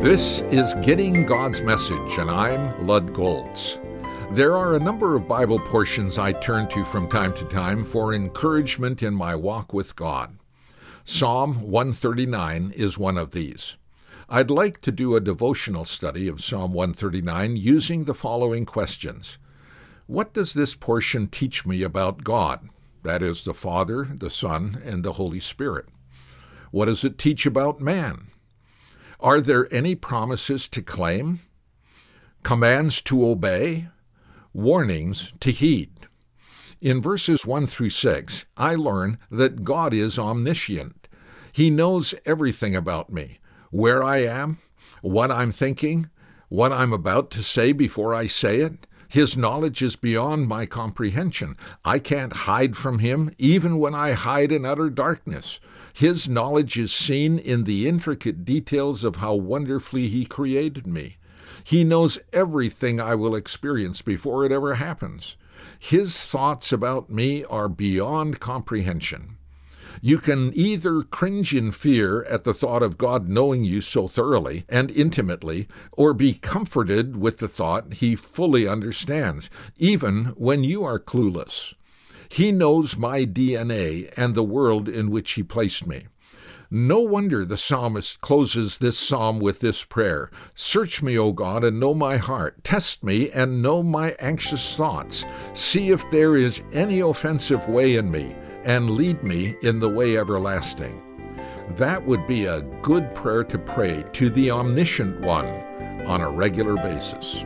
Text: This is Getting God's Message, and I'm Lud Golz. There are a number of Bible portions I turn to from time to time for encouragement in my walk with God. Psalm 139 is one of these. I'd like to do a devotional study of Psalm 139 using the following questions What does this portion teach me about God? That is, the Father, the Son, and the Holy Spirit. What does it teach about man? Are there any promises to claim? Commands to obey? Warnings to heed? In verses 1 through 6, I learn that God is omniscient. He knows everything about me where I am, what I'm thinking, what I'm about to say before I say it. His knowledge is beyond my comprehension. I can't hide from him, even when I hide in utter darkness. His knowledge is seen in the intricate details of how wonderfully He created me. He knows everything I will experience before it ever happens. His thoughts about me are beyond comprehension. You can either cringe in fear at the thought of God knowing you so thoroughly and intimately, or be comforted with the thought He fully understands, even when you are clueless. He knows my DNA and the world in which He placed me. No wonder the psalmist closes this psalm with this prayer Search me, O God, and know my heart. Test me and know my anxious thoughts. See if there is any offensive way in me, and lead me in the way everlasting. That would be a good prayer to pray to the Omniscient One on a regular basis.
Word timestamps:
This 0.00 0.40
is 0.50 0.72
Getting 0.82 1.26
God's 1.26 1.60
Message, 1.60 2.16
and 2.16 2.30
I'm 2.30 2.86
Lud 2.86 3.12
Golz. 3.12 3.78
There 4.30 4.56
are 4.56 4.74
a 4.74 4.80
number 4.80 5.14
of 5.14 5.28
Bible 5.28 5.58
portions 5.58 6.16
I 6.16 6.32
turn 6.32 6.68
to 6.68 6.84
from 6.84 7.10
time 7.10 7.34
to 7.34 7.44
time 7.44 7.84
for 7.84 8.14
encouragement 8.14 9.02
in 9.02 9.14
my 9.14 9.34
walk 9.34 9.74
with 9.74 9.94
God. 9.94 10.38
Psalm 11.04 11.60
139 11.70 12.72
is 12.74 12.96
one 12.96 13.18
of 13.18 13.32
these. 13.32 13.76
I'd 14.30 14.50
like 14.50 14.80
to 14.82 14.92
do 14.92 15.16
a 15.16 15.20
devotional 15.20 15.84
study 15.84 16.28
of 16.28 16.42
Psalm 16.42 16.72
139 16.72 17.58
using 17.58 18.04
the 18.04 18.14
following 18.14 18.64
questions 18.64 19.36
What 20.06 20.32
does 20.32 20.54
this 20.54 20.74
portion 20.74 21.28
teach 21.28 21.66
me 21.66 21.82
about 21.82 22.24
God? 22.24 22.70
That 23.02 23.22
is, 23.22 23.44
the 23.44 23.52
Father, 23.52 24.08
the 24.16 24.30
Son, 24.30 24.80
and 24.82 25.04
the 25.04 25.12
Holy 25.12 25.40
Spirit. 25.40 25.88
What 26.76 26.88
does 26.88 27.04
it 27.04 27.16
teach 27.16 27.46
about 27.46 27.80
man? 27.80 28.26
Are 29.18 29.40
there 29.40 29.66
any 29.72 29.94
promises 29.94 30.68
to 30.68 30.82
claim? 30.82 31.40
Commands 32.42 33.00
to 33.00 33.26
obey? 33.26 33.88
Warnings 34.52 35.32
to 35.40 35.52
heed? 35.52 36.06
In 36.82 37.00
verses 37.00 37.46
1 37.46 37.66
through 37.66 37.88
6, 37.88 38.44
I 38.58 38.74
learn 38.74 39.16
that 39.30 39.64
God 39.64 39.94
is 39.94 40.18
omniscient. 40.18 41.08
He 41.50 41.70
knows 41.70 42.14
everything 42.26 42.76
about 42.76 43.10
me 43.10 43.38
where 43.70 44.04
I 44.04 44.18
am, 44.18 44.58
what 45.00 45.32
I'm 45.32 45.52
thinking, 45.52 46.10
what 46.50 46.72
I'm 46.72 46.92
about 46.92 47.30
to 47.30 47.42
say 47.42 47.72
before 47.72 48.12
I 48.12 48.26
say 48.26 48.60
it. 48.60 48.86
His 49.08 49.36
knowledge 49.36 49.82
is 49.82 49.96
beyond 49.96 50.48
my 50.48 50.66
comprehension. 50.66 51.56
I 51.84 51.98
can't 51.98 52.32
hide 52.32 52.76
from 52.76 52.98
him, 52.98 53.34
even 53.38 53.78
when 53.78 53.94
I 53.94 54.12
hide 54.12 54.52
in 54.52 54.64
utter 54.64 54.90
darkness. 54.90 55.60
His 55.92 56.28
knowledge 56.28 56.78
is 56.78 56.92
seen 56.92 57.38
in 57.38 57.64
the 57.64 57.88
intricate 57.88 58.44
details 58.44 59.04
of 59.04 59.16
how 59.16 59.34
wonderfully 59.34 60.08
He 60.08 60.26
created 60.26 60.86
me. 60.86 61.16
He 61.64 61.84
knows 61.84 62.18
everything 62.32 63.00
I 63.00 63.14
will 63.14 63.34
experience 63.34 64.02
before 64.02 64.44
it 64.44 64.52
ever 64.52 64.74
happens. 64.74 65.36
His 65.78 66.20
thoughts 66.20 66.72
about 66.72 67.10
me 67.10 67.44
are 67.44 67.68
beyond 67.68 68.40
comprehension. 68.40 69.38
You 70.00 70.18
can 70.18 70.52
either 70.54 71.02
cringe 71.02 71.54
in 71.54 71.72
fear 71.72 72.22
at 72.24 72.44
the 72.44 72.54
thought 72.54 72.82
of 72.82 72.98
God 72.98 73.28
knowing 73.28 73.64
you 73.64 73.80
so 73.80 74.08
thoroughly 74.08 74.64
and 74.68 74.90
intimately, 74.90 75.68
or 75.92 76.12
be 76.12 76.34
comforted 76.34 77.16
with 77.16 77.38
the 77.38 77.48
thought 77.48 77.94
He 77.94 78.16
fully 78.16 78.66
understands, 78.68 79.50
even 79.78 80.26
when 80.36 80.64
you 80.64 80.84
are 80.84 80.98
clueless. 80.98 81.74
He 82.28 82.52
knows 82.52 82.96
my 82.96 83.24
DNA 83.24 84.12
and 84.16 84.34
the 84.34 84.42
world 84.42 84.88
in 84.88 85.10
which 85.10 85.32
He 85.32 85.42
placed 85.42 85.86
me. 85.86 86.06
No 86.70 87.00
wonder 87.00 87.44
the 87.44 87.56
psalmist 87.56 88.20
closes 88.20 88.78
this 88.78 88.98
psalm 88.98 89.38
with 89.38 89.60
this 89.60 89.84
prayer 89.84 90.30
Search 90.54 91.00
me, 91.00 91.16
O 91.16 91.32
God, 91.32 91.62
and 91.62 91.78
know 91.78 91.94
my 91.94 92.16
heart. 92.16 92.64
Test 92.64 93.04
me 93.04 93.30
and 93.30 93.62
know 93.62 93.84
my 93.84 94.16
anxious 94.18 94.74
thoughts. 94.74 95.24
See 95.54 95.90
if 95.90 96.08
there 96.10 96.36
is 96.36 96.62
any 96.72 96.98
offensive 97.00 97.68
way 97.68 97.94
in 97.96 98.10
me, 98.10 98.34
and 98.66 98.90
lead 98.90 99.22
me 99.22 99.56
in 99.62 99.78
the 99.80 99.88
way 99.88 100.18
everlasting. 100.18 101.00
That 101.70 102.04
would 102.04 102.26
be 102.26 102.44
a 102.44 102.62
good 102.82 103.14
prayer 103.14 103.44
to 103.44 103.58
pray 103.58 104.04
to 104.12 104.28
the 104.28 104.50
Omniscient 104.50 105.20
One 105.20 105.46
on 106.06 106.20
a 106.20 106.28
regular 106.28 106.74
basis. 106.74 107.44